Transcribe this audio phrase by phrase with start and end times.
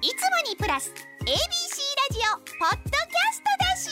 [0.00, 0.92] いつもにプラス
[1.22, 1.34] ABC ラ
[2.12, 3.90] ジオポッドキャストだし。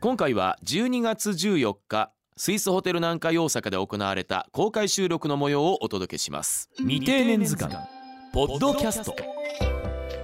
[0.00, 6.70] 今回は12月14日スイスホテル南海大阪で行われた公開収録の模様をお届けします。
[6.78, 7.76] 未定年図鑑。
[8.32, 9.14] ポッドキャスト。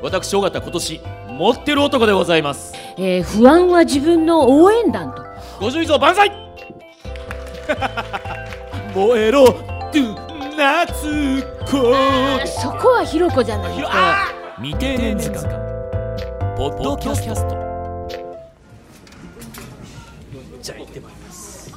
[0.03, 2.73] 私尾形今年持ってる男でございます。
[2.97, 5.23] えー不安は自分の応援団と。
[5.61, 6.31] ご注意ぞ万歳。
[8.95, 9.45] 燃えろ
[9.93, 10.30] トゥ
[10.61, 10.93] 夏
[11.65, 13.89] 子あそこはひろこじゃないと。
[14.61, 15.49] 未定年図鑑
[16.55, 17.35] ポッドキャスト。
[20.61, 21.73] じゃあ行ってまいります。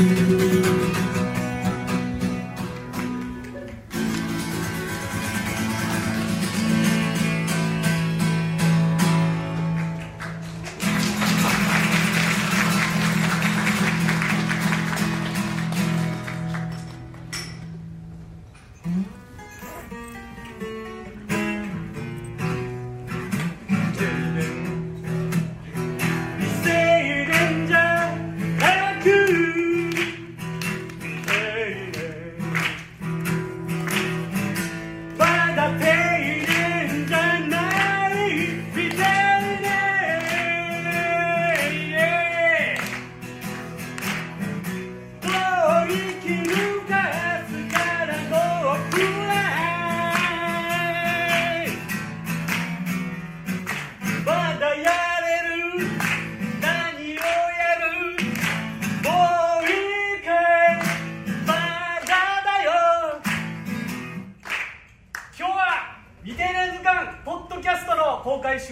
[0.00, 0.57] せ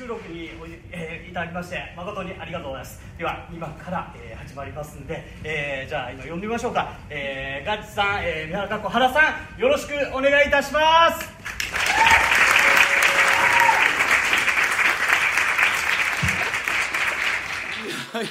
[0.06, 3.00] 収録におい,、えーいただきまして誠にありがとうございます。
[3.18, 9.20] では今から、えー始まりますんで、えーじゃあ今呼んでみましょうか、えー、ガッチさん、えー、三原かっこ原さ
[9.58, 11.28] んよろしくお願いいたします。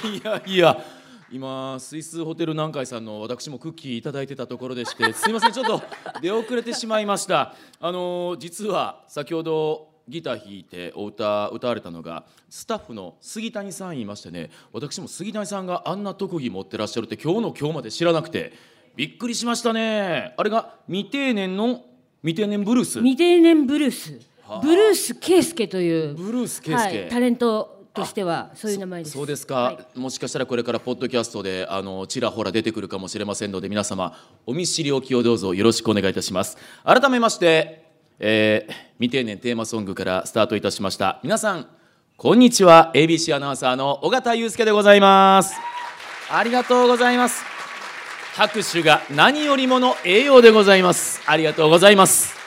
[0.08, 0.82] いやいや
[1.30, 5.82] 今スイスホテル南海さんの私もクッキーいただいてたところでしてすいませんちょっと
[6.22, 7.54] 出遅れてしまいました。
[7.80, 18.52] あの実は先ほどギター弾いてお歌歌われたのがスタッフの杉谷さん言いましてね私も杉谷さんがあんな特技持ってらっしゃるって今日の今日まで知らなくて
[18.94, 20.34] びっくりしましたね。
[20.36, 21.82] あれが未定年の
[22.22, 22.98] 未定年ブルース？
[23.00, 24.18] 未定年ブルース。
[24.42, 24.60] はあ。
[24.60, 29.12] ブルース圭介というブルース圭は介い、タレントとしてはそういう名前です。
[29.12, 29.98] そうですか、はい。
[29.98, 36.56] もしかしたらこれからポッドキャストであのちらほら出てくるかもしれませんので皆様お見知りおきをどうぞよろしくお願いいたします。
[36.84, 37.85] 改めまして、
[38.18, 41.20] えー未定年テーマソングからスタートいたしました。
[41.22, 41.66] 皆さん
[42.16, 42.92] こんにちは。
[42.94, 45.54] ABC アナウンサーの尾形祐介でございます。
[46.30, 47.44] ありがとうございます。
[48.34, 51.20] 拍手が何よりもの栄養でございます。
[51.26, 52.45] ありがとうございます。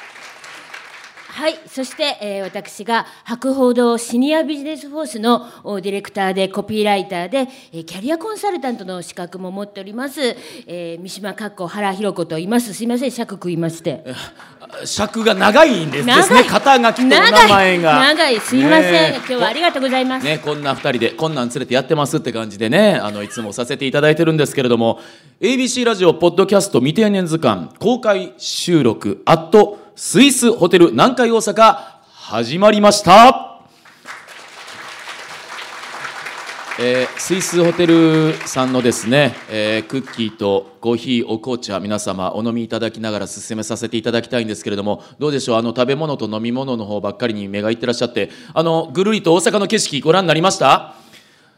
[1.39, 10.35] はい、そして、えー私が博報堂シニアビジネスフォースのおディレクターでコピーライターで、えーキャリアコンサルタントの資格も持っております、
[10.67, 12.73] えー三島かっこ原ひろ子と言います。
[12.73, 14.03] すいません尺食いまして。
[14.83, 16.43] 尺が長いんですですね。
[16.43, 17.93] 肩書きとお名前が。
[17.93, 18.15] 長い。
[18.15, 18.39] 長い。
[18.41, 19.15] すいません、ねえ。
[19.15, 22.99] 今日はありがとうございます、ね、こんな2人でこんなん連れてやってますって感じでね。
[23.01, 24.99] あのいつもさせていただいてるんですけれども。
[25.39, 29.21] ABC ラジオポッドキャスト未定年図鑑公開収録。
[29.23, 31.77] アットスイスホテル南海大阪
[32.07, 33.59] 始まりました、
[36.79, 45.57] えースイスホテルさんのですね、えークッキーとコーヒーお紅茶皆様お飲みいただきながら進めさせていただきたいんですけれどもどうでしょう？
[45.57, 50.95] あの食べ物と飲み物の方ばっかりに目がいってらっしゃってあのぐるりと大阪の景色ご覧になりました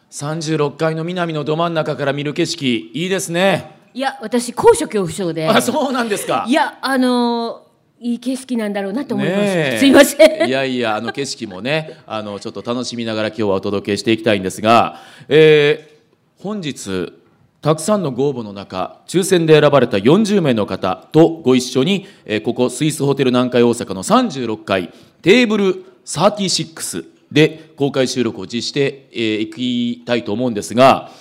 [0.10, 3.78] ？36階の南のど真ん中から見る景色いいですね。
[3.94, 5.48] いや私高所恐怖症で。
[5.48, 6.46] あそうなんですか。
[6.48, 7.71] いやあのー
[8.04, 10.48] いい景色なんだろうなと思います、すいません。
[10.48, 15.92] いやいやあの景色もね あのちょっと楽しみながら今日はお届けしていきたいんですが、えー
[16.42, 17.14] 本日
[17.62, 24.90] たくさんのご応募の中抽選で選ばれた40名の方とご一緒に、えーここスイスホテル南海大阪の36階
[25.22, 31.12] テーブル36で公開収録を実施してえーいきたいと思うんですが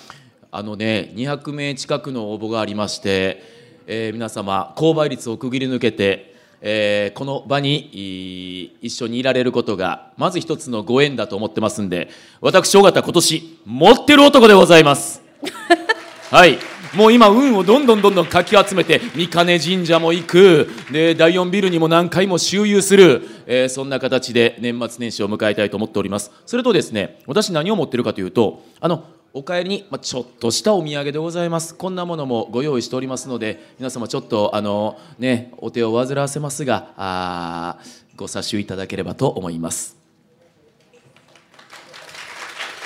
[0.49, 3.43] あのね200名近くの応募がありまして、
[3.85, 6.30] えー皆様購買率を区切り抜けて
[6.61, 12.09] えーこの場に一緒にいられることがまず一つのご縁だと思ってますんで
[12.39, 15.21] 私尾形今年持ってる男でございます。
[16.29, 16.57] はい。
[16.93, 20.69] もう今運をどんどんどんどんかき集めて三金神社も行く。
[20.91, 26.31] で第4ビルにも何回も周遊する、えーそんな形で年末年始を迎えたいと思っております。
[26.45, 31.73] それとですね私何を持ってるかというとあのお帰りに、まあ、ちょっとしたお土産でございます。
[31.73, 37.77] こんなものもご用意しておりますので皆様ちょっとあのねお手を煩わせますがあ
[38.17, 39.95] ご差しいただければと思います。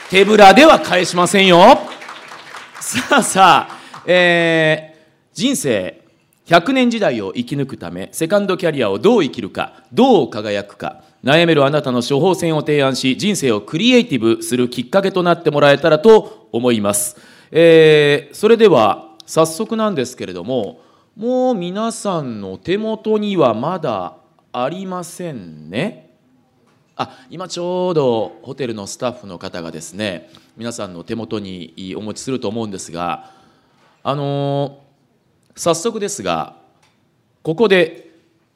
[0.09, 1.80] 手ぶらでは返しませんよ。
[2.80, 4.95] さあさあ、えー
[5.36, 6.05] 人生
[6.45, 17.18] 100年時代を生き抜くためセカンドキャリアをどう生きるかどう輝くか悩めるあなたの処方箋を提案し人生をクリエイティブするきっかけとなってもらえたらと思います、
[17.51, 20.81] えーそれでは早速なんですけれども
[21.15, 24.18] もう皆さんの手元にはまだ
[24.51, 26.12] ありませんね。
[26.95, 33.31] あ今ちょうどホテルのスタッフの方がですね皆さんの手元にお持ちすると思うんですが
[34.03, 34.85] あのー
[35.56, 36.57] 早速ですが
[37.42, 38.10] ここで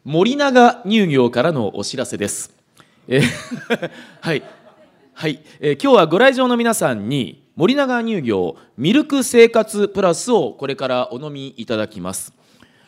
[0.04, 2.52] 森永乳業からのお知らせです。
[3.08, 4.44] えー はい、
[5.14, 12.34] はいえー今日はご来場の皆さんに森永乳業ミルク生活プラスをこれからお飲みいただきます。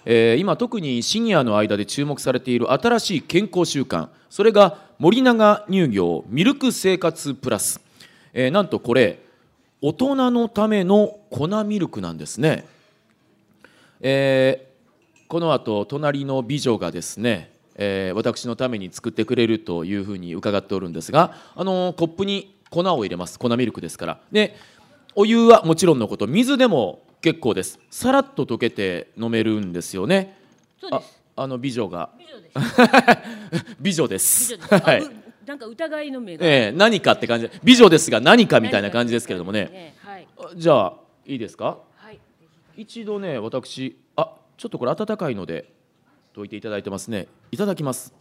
[0.04, 7.80] えー今特にシニアの間で注目されている新しい健康習慣それが森永乳業ミルク生活プラス、
[8.34, 9.20] えーなんとこれ
[9.82, 12.66] 大人のための粉ミルクなんですね。
[14.02, 14.72] えー
[15.28, 23.40] この後隣の美女がですね、えー私のために作ってくれるというふうに伺っておるんですが、あのーコップに粉を入れます。
[23.40, 24.20] 粉ミルクですから。
[24.32, 24.56] で
[25.16, 27.80] お湯はもちろんのこと水でも結構です。
[27.90, 30.36] さらっと溶けて飲めるんですよね。
[30.82, 31.22] そうです。
[31.38, 32.10] ああの美女が。
[33.80, 34.58] 美女です。
[34.68, 35.04] はい。
[35.46, 37.48] なんか疑いの目が、えー何かって感じ。
[37.48, 39.96] で美女ですが何かみたいな感じですけれどもね。
[40.04, 40.28] はい。
[40.58, 40.94] じゃあ
[41.26, 41.66] いいですか？
[41.66, 41.91] はい
[42.76, 45.72] 一度ね私あちょっとこれ温かいので
[46.36, 47.28] 溶いていただいてますね。
[47.52, 48.14] いただきます。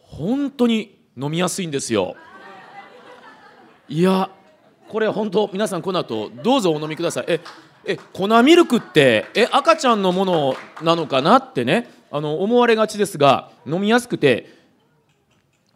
[0.00, 2.16] 本当に飲みやすいんですよ。
[3.88, 4.30] いや
[4.88, 7.24] これ本当皆さんこの後どうぞお飲みください。
[7.28, 7.40] え
[7.84, 14.58] え粉ミルクってえ赤ちゃんのものなのかなってねあの思われがちですが飲みやすくて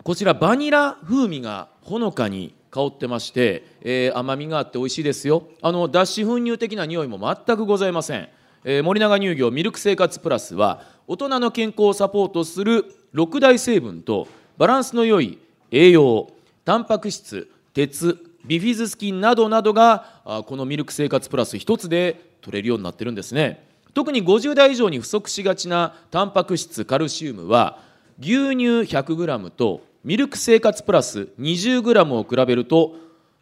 [0.02, 5.46] こちらバニラ風味がほのかに香ってまして、えー甘みがあって美味しいですよ。
[5.60, 8.28] あの脱脂粉乳的な匂いも全くございません、
[8.64, 14.26] えー森永乳業ミルク生活プラスは大人の健康をサポートする6大成分と
[14.56, 15.38] バランスの良い
[15.70, 16.30] 栄養
[16.64, 23.66] タンパク質鉄ビフィズス菌などなどがあこのミルク生活プラス一つで取れるようになってるんですね。
[23.92, 27.78] 特に50代以上に不足しがちなタンパク質カルシウムは
[28.18, 32.96] 牛乳 100g とミルク生活プラス 20g を比べると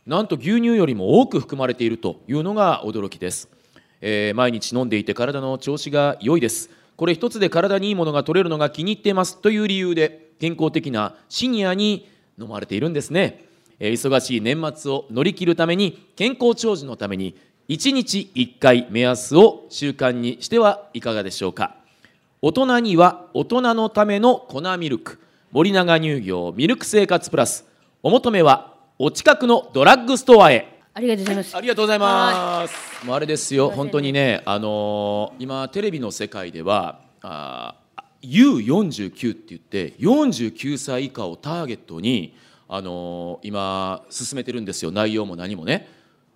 [0.06, 3.48] なんと牛乳よりも多く含まれているというのが驚きです、
[4.02, 6.68] えー毎日飲んでいて体の調子が良いです。
[6.96, 12.06] これ一つで体にいいものが取れるのが気に入っていますという理由で健康的なシニアに
[12.38, 13.42] 飲まれているんですね、
[13.78, 17.34] えー忙しい年末を乗り切るために健康長寿のために
[17.70, 21.76] 1日1回目安を習慣にしてはいかがでしょうか。
[22.42, 25.20] 大人には大人のための粉ミルク。
[25.52, 27.64] 森永乳業ミルク生活プラス
[28.04, 33.04] お求めはお近くのドラッグストアへありがとうございますありがとうございます。
[33.04, 42.36] もうあれですよ、本当にね、あのー今テレビの世界ではあー U49 って言って49歳以下をターゲットに
[42.68, 44.92] あのー今進めてるんですよ。
[44.92, 45.88] 内容も何もね。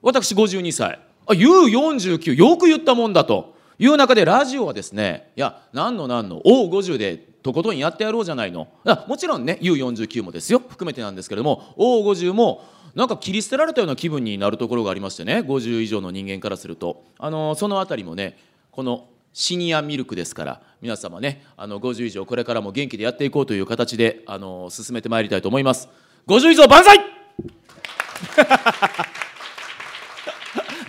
[0.02, 0.99] 私52歳。
[1.26, 8.68] あ U49 よく言ったもんだという中でラジオはですね、いや何の何の O50 でとことんやってやろうじゃないの。
[8.86, 10.62] あもちろんね U49 もですよ。
[10.66, 17.04] 含めてなんですけれども O50 もなんか切り捨てられたような気分になるところがありましてね50以上の人間からすると。
[17.18, 18.38] あのそのあたりもね
[18.70, 25.90] このシニアミルクですから皆様ねあの50以上これからも元気でやっていこうという形であの進めてまいりたいと思います。
[26.26, 26.98] 50以上万歳!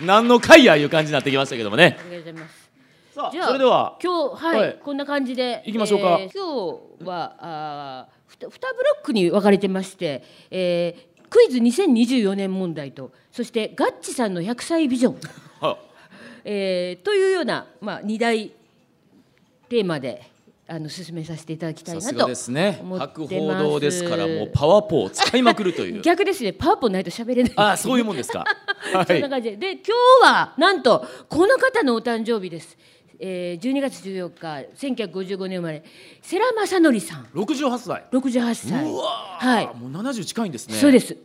[0.00, 1.98] 何の会やいう感じになってきましたけどもね。
[3.16, 3.96] さあじゃあそれでは。
[4.02, 4.78] 今日はい、はい。
[4.84, 6.18] こんな感じで行きましょうか。
[6.20, 8.60] えー今日はあーふた2ブロ
[9.00, 15.18] ックに分かれてまして、えークイズ2024年問題とそしてガッチさんの100歳ビジョン、
[15.60, 15.78] は
[16.44, 18.50] えーというような、まあ、2大
[19.70, 20.30] テーマで
[20.68, 22.80] あの進めさせていただきたいなとさすがですね。
[22.82, 23.34] 思ってます。
[23.34, 26.02] 博報堂ですからもうパワーポを使いまくるという。
[26.04, 26.52] 逆ですね。
[26.52, 27.52] パワポないと喋れない。
[27.56, 28.44] あそういうもんですか。
[28.92, 29.56] はそんない感じで。
[29.56, 29.84] で今
[30.22, 32.76] 日はなんとこの方のお誕生日です、
[33.18, 35.82] えー、12月14日1955年生まれ
[36.22, 37.24] 世良正則さん。
[37.34, 38.04] 68歳。
[38.12, 38.84] 68歳。
[38.84, 39.46] うわー。
[39.46, 39.66] はい。
[39.76, 40.74] もう70近いんですね。
[40.74, 41.16] そうです。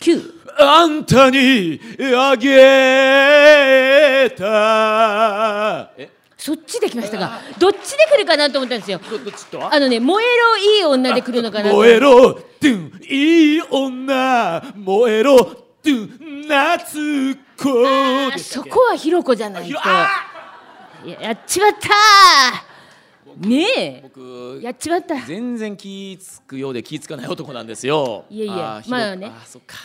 [0.00, 1.80] 9あんたに
[2.16, 5.92] あげた。
[5.98, 6.10] え？
[6.36, 8.98] そっちで来ましたがどっちで来るかなと思ったんですよ。
[9.10, 11.76] どどっちとあのね燃えろいい女で来るのかなと。
[11.76, 14.62] 燃えろドゥンいい女。
[14.74, 19.78] 燃えろトゥ夏子あそこはひろこじゃないと。
[19.82, 20.29] あい
[21.06, 21.88] ややっちまった。
[23.46, 24.00] ねえ。
[24.02, 25.16] 僕やっちまった。
[25.26, 28.24] 全然気つくようで気つかない男なんですよ。
[28.28, 29.32] いやいやまあね。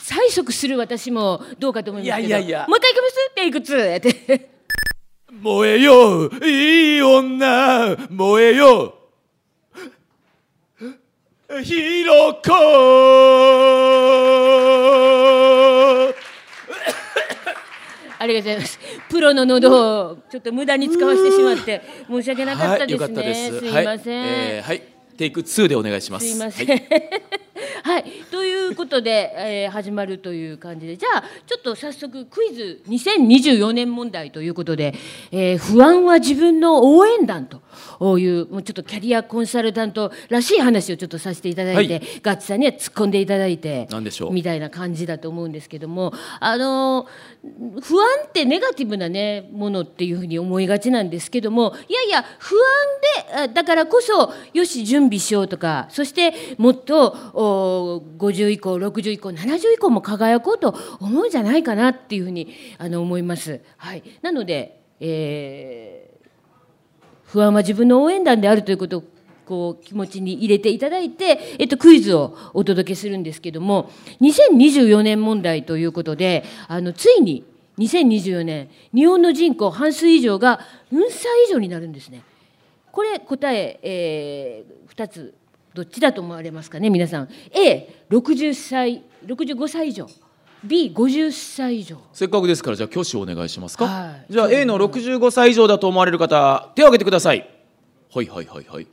[0.04, 2.22] 催促する私もどうかと思います。
[2.22, 2.48] けどいやいや。
[2.48, 4.50] いやもう一回いきますテイク2やって。
[5.42, 7.96] 燃えよいい女。
[8.10, 8.96] 燃えよ
[11.64, 12.52] ひろこ
[18.26, 18.80] ありがとうございます。
[19.10, 23.60] プロの喉をちょっと無駄に使わせてしまって申し訳なかったですね、はい、よかったです。
[23.60, 24.82] すいません、はい、えーはい、
[25.18, 26.28] テイク2でお願いします。
[26.28, 26.68] すいません。
[26.68, 26.76] は
[27.84, 28.02] はい。
[28.02, 30.98] い、ということで、えー始まるという感じで。
[30.98, 32.82] じゃあちょっと早速クイズ。
[32.88, 34.94] 2024年問題ということで、
[35.32, 37.62] えー不安は自分の応援団と
[38.20, 42.04] いうもうちょっとキャリアコンサルタントらしい話をちょっとさせていただいて、はい。
[42.22, 44.34] ガッツさんには突っ込んでいただいて何でしょう？
[44.34, 47.08] みたいな感じだと思うんですけどもあの
[47.82, 57.45] 不安ってネガティブなねものっていうふうに思いがちなんですけどもいやいや不安であだからこそよし準備しようとかそしてもっとお
[58.18, 63.62] 50以降60以降70以降も輝こうと思うんじゃないかなっていうふうにあの思います。
[63.78, 66.06] はい、なので、えー
[67.36, 69.04] 不安は自分の応援団であるということを
[69.46, 77.46] こう気持ちに入れていただいて、えっと、クイズをお届けするんですけども2024年問題ということであのついに
[77.78, 80.62] 2024年日本の人口半数以上が
[80.94, 82.24] 4歳以上になるんですね。
[82.94, 85.36] これ答ええー、2つ
[85.76, 87.28] どっちだと思われますかね皆さん。
[88.10, 90.08] A60 歳65歳以上。
[90.66, 91.98] B50 歳以上。
[92.14, 94.32] せっかくですからじゃあ挙手お願いしますか、はい。
[94.32, 97.46] じゃあ A の65歳以上だと思われる方手を挙げてください。
[98.10, 98.88] はいはいはいはい。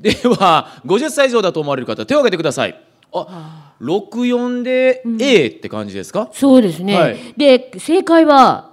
[0.00, 2.82] では50歳以上だと思われる方手を挙げてください。
[3.12, 7.18] あ64で A って感じですか、そうですね、はい。
[7.36, 8.70] で正解は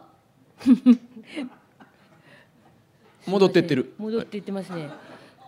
[3.28, 3.96] 戻ってってる。
[3.98, 4.88] 戻っていってますね、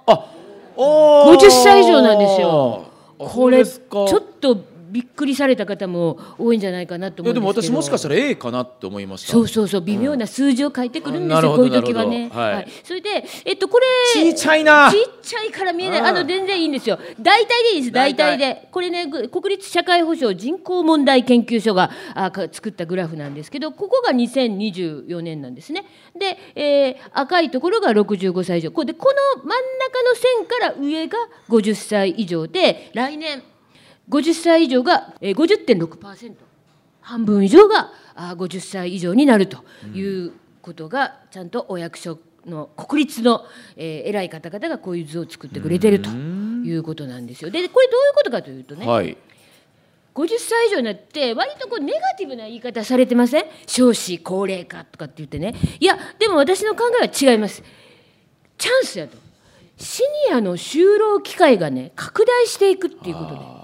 [0.08, 0.42] あおー
[0.82, 2.84] 50歳以上なんですよ。
[3.20, 4.58] あこれちょっと
[4.92, 7.72] びっくりされた方も多いんじゃないかなと思うんですけど。
[7.72, 9.32] も私もしかしたら A かなって思いました。
[9.32, 12.68] そうそうそう微妙な数字を書いてくるんですよ、うんこういう時はね、なるほどはい。
[12.84, 14.92] それでえっとこれちっちゃいな。
[14.92, 16.00] ちっちゃいから見えない。
[16.00, 16.06] うん。
[16.08, 17.00] あの全然いいんですよ。
[17.20, 17.92] 大体でいいです。
[17.92, 25.86] 大大体体でこれねぐ国立社会保障人口問題研究所があか作ったグラフなんですけどここが2024年なんですね。
[26.18, 28.72] で、えー赤いところが65歳以上。
[28.72, 31.18] これでこの真ん中の線から上が
[31.50, 33.44] 50歳以上で来年
[34.12, 36.34] 50歳以上がえー50.6%
[37.02, 39.64] 半分以上があー50歳以上になると
[39.96, 43.46] いうことがちゃんとお役所の国立の、
[43.78, 47.50] えー偉い方々がこういう図を作ってくれてるということなんですよ。
[47.50, 49.16] でこれどういうことかというとね、はい。
[50.14, 53.46] 50歳以上になって割とこうネガティブな言い方されてません？
[53.66, 55.56] 少子高齢化とかって言ってね。
[55.80, 57.64] いやでも私の考えは違います。
[58.58, 59.18] チャンスやと。
[59.78, 63.61] シニアの就労機会がね拡大していくっていうことで。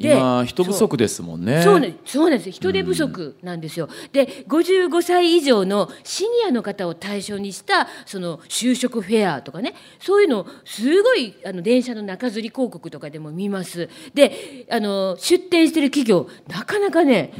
[0.00, 1.62] で今人不足ですもんね。
[1.62, 2.50] そうなんそうなんです。
[2.50, 3.88] 人手不足なんですよ。
[4.12, 9.74] で55歳以上のシニアの方を対象にしたその就職フェアとかね。
[10.00, 13.90] そういうのをすごいあの電車の中吊り広告とかでも見ます。
[14.14, 17.32] であの出店してる企業なかなかね、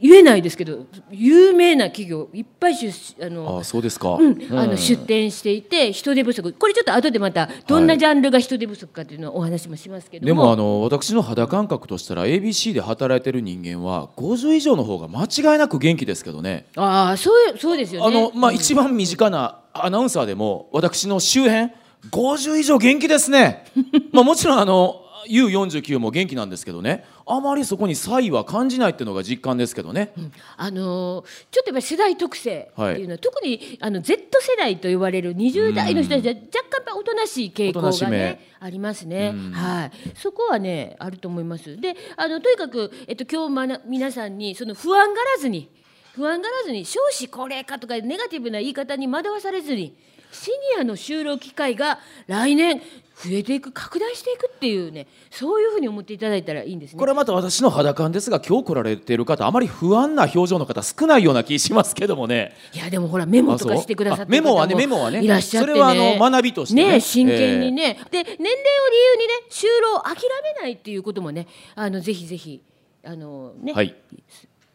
[0.00, 4.70] 言えないですけど有名な企業いっぱい出あのあそうですか、うん、あうん。
[4.70, 6.52] の出店していて人手不足。
[6.52, 10.26] これちょっと後でまたどんなジャンルが人手不足かというのをお話もしますけども。
[10.26, 16.66] でもあの私の肌感覚としたら ABC で働いてる人間は50以上の方が間違いなく元気ですけどね。
[16.76, 18.18] ああそうそうですよね。
[18.18, 18.56] あのまあうん。
[18.56, 21.72] 一番身近なアナウンサーでも私の周辺
[22.10, 23.64] 50以上元気ですね。
[24.12, 27.04] まあもちろんあの U49 も元気なんですけどね。
[27.26, 30.12] あまりそこに差異は感じないっていうのが実感ですけどね、
[30.56, 39.52] あのーちょっとやっぱり世代特性っていうのは、は特にあの Z 世代と言われる20代の人たちは若干やっぱおとなしい傾向がねありますね、うん。
[39.52, 41.80] はい、そこはねあると思います。
[41.80, 45.70] であのとにかく、えっと、今日まな皆さんにその不安がらずに
[46.14, 49.96] 不安がらずに少子高齢化とかネガティブな言い方に惑わされずに
[50.34, 52.80] シニアの就労機会が来年
[53.16, 56.98] 増えていく拡大していくっていうねそういうふうに思っていただいたらいいんですね。
[56.98, 62.52] これはまた私の肌感ですが今日来られている方あまり不安な表情の方少ないような気しますけどもね。
[62.72, 65.22] いやでもほらメモとかしてくださってあメモはねメモはね。
[65.22, 65.72] いらっしゃってね。
[65.72, 67.00] それはあの学びとしてね。
[67.00, 70.16] 真剣にね、で年齢を理由にね就労を諦
[70.56, 72.60] めないっていうこともねあのぜひぜひ
[73.04, 73.94] あのね、はい。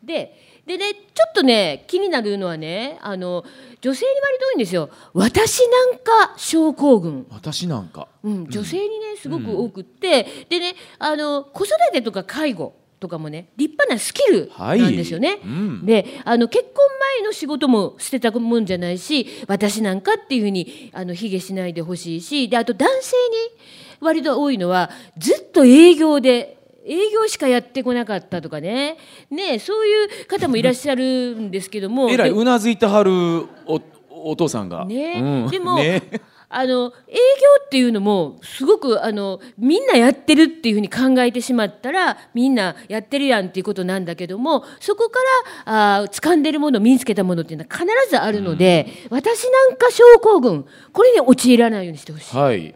[0.02, 0.34] で
[0.70, 3.44] でねちょっとね気になるのはねあの
[3.82, 7.26] 女性に割と多いんですよ私なんか症候群。
[7.32, 15.30] 私なんかうん、女性にねすごく多くって、でねあの子育てとか介護とかもね立派なスキルなんですよね。
[15.30, 16.74] はいうんであの結婚
[17.18, 23.16] 前の仕事も捨てたもんじゃないし私なんかっていうふうにあの卑下しないでほしいしであと男性
[23.98, 26.59] に割と多いのはずっと営業で。
[26.90, 28.98] 営業しかやってこなかったとかね。
[29.30, 32.10] ねそういう方もいらっしゃるんですけども。
[32.10, 33.12] えらいうでなずいてはる
[33.66, 33.80] お
[34.10, 34.86] お父さんが。
[34.86, 35.50] ねうん。
[35.50, 36.02] でも、ね
[36.52, 37.20] あの営業
[37.64, 45.20] っていうのもすごくあのみんなやってるっていうふうに考えてしまったらみんなやってるやんっていうことなんだけどもそこか
[45.66, 52.36] らあー掴んでるもの身につけたものっていうのは必ずあるので、私なんか症候群これに陥らないようにしてほしい。
[52.36, 52.76] はい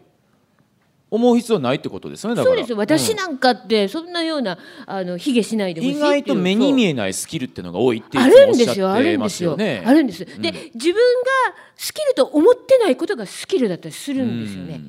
[1.13, 9.53] 思う必要ないってことですよねだからそうですよ私なんかってそんなようなあの卑下しないでほしいいう外と目に見えないスキルっていうのが多いっていあうつもるんですよ、あるんですすよ。
[9.53, 10.25] あるんです。
[10.25, 11.29] で、自分が
[11.75, 14.81] スキルと思ってないことがスキルだったりするんですよね。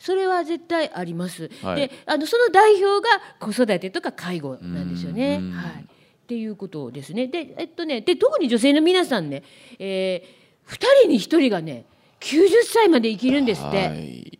[0.00, 1.48] それは絶対あります。
[1.62, 5.38] はいで、あのその代表が子育てとか介護なんですよね。
[5.40, 5.72] うんはい。
[5.82, 7.28] っていうことですね。
[7.28, 9.44] で、えっとね、で特に女性の皆さんね、
[9.78, 11.86] えー、2人に1人がね、
[12.18, 13.76] 90歳まで生きるんですって。
[13.76, 14.37] はい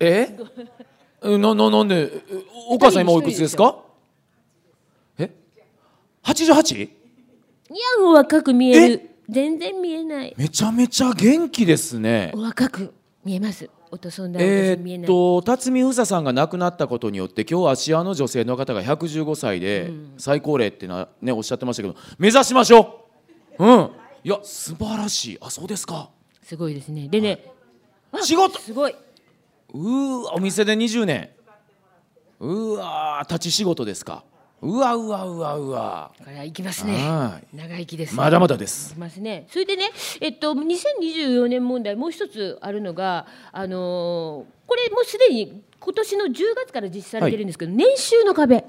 [0.00, 0.36] え？
[1.24, 2.02] えなななんで？
[2.02, 2.22] え
[2.68, 3.78] お母さん今おいくつですか？
[5.18, 5.30] え
[6.22, 6.84] ？88?
[6.84, 6.90] い
[7.70, 9.10] や、お若く見える。
[9.28, 10.34] 全然見えない。
[10.36, 12.30] めちゃめちゃ元気ですね。
[12.34, 13.64] お若く見えます。
[13.64, 14.46] え私見えない。
[14.46, 23.06] ーっと辰巳ふささんが亡くなったことによって今日芦屋の女性の方が115歳で最高齢ってな、ね、おっしゃってましたけど目指しましょ
[23.58, 23.64] う。
[23.64, 23.90] うん。
[24.24, 25.38] いや素晴らしい。
[25.40, 26.10] あそうですか。
[26.42, 27.06] すごいですね。
[27.08, 27.46] でね、
[28.12, 28.58] あ仕事。
[28.58, 28.94] すごい。
[29.74, 31.30] うーわお店で20年
[32.40, 34.24] うわー立ち仕事ですか
[34.62, 37.40] うわうわうわうわこれは行きますねは。
[37.52, 38.14] 長生きです。
[38.14, 39.46] まだまだですますね。
[39.50, 39.90] それでね、
[40.22, 48.64] えっと2024年問題もう一つあるのが、あのーこれもうすでに今年の10月から実施されてるんですけど、年収の壁。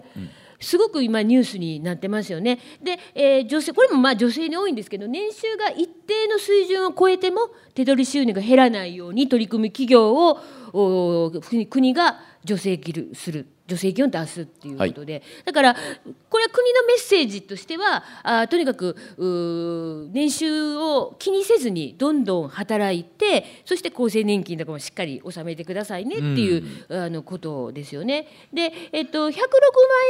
[0.59, 2.59] すごく今ニュースになってますよね。
[2.83, 10.64] で、えー女性これもまあ女性に多いんですけど年収が一定の水準を超えても手取り収入が減らないように取り組む企業をお
[11.41, 18.95] 国国が助成金する助成金を出すっていうことで、だからこれは国のメッセージとしてはあとにかく
[20.13, 28.27] 年収を気にせずにどんどん働いてそして厚生年金とかもしっかり納めてくださいねっていう、あのことですよね。
[28.53, 29.41] で、えっと、106万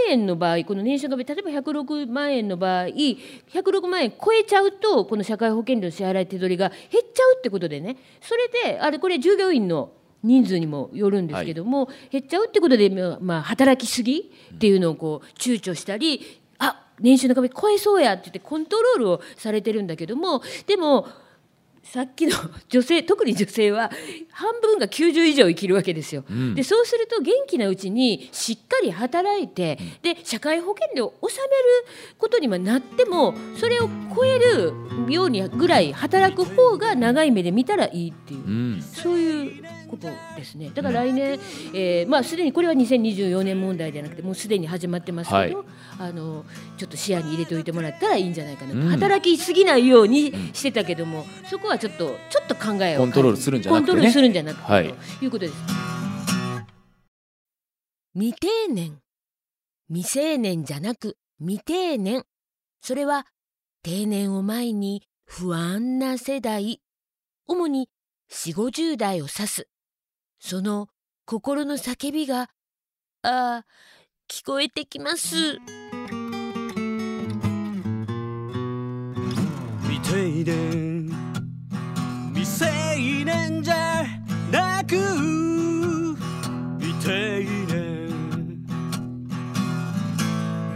[0.09, 7.95] 円の場合この年収が例えば106万円の場合106万円超えちゃうとこの社会保険料の支払い手取りが減っちゃうってことでね。
[8.19, 9.91] それであれこれ従業員の
[10.25, 21.07] 人数にもよるんですけども、減っちゃうってことで、まあまあ、働きすぎっていうのをこう躊躇したりあ年収の壁超えそうやって言ってコントロールをされてるんだけどもでも
[21.83, 22.33] さっきの
[22.67, 23.91] 女性特に女性は
[24.31, 26.23] 半分が90以上生きるわけですよ。
[26.55, 31.63] でそうすると元気なうちにしっかり働いてで社会保険料を納める
[32.17, 34.73] ことにはなってもそれを超える
[35.07, 38.39] ようにぐらい働く方が長い目で見たらいいっていう。
[38.39, 39.65] うんそういう
[39.97, 40.71] ことですね。
[40.73, 41.39] だから来年、
[41.73, 45.55] えーまあすでにこれは2024年問題じゃなくてもうすでに始まってますけど、はい。
[45.99, 46.45] あの
[46.77, 48.87] ちょっと視野に入れておいてもらったらいいんじゃないかなと、うん。
[48.89, 53.93] 働きすぎないようにしてたけども、そこはちょっとちょっと考えをコントロールするんじゃなくてね。
[53.93, 54.93] コントロールするんじゃなくて、はい。
[55.19, 55.53] ということです。
[58.13, 58.99] 未定年。
[59.87, 62.23] 未成年じゃなく未定年。
[62.81, 63.27] それは
[63.83, 66.81] 定年を前に不安な世代。
[67.47, 67.89] 主に
[68.31, 69.67] 4 5 0代を指す
[70.47, 70.89] その
[71.25, 72.47] 心の叫びがあ
[73.23, 73.65] あ
[74.29, 75.55] 聞こえてきます。
[79.81, 81.09] 未定年
[82.35, 82.63] 未成
[83.25, 84.05] 年じゃ
[84.51, 84.95] なく
[86.77, 88.63] 未定年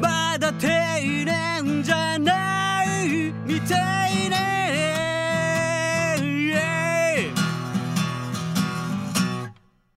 [0.02, 3.32] まだ定年じゃない。
[3.46, 4.09] 未定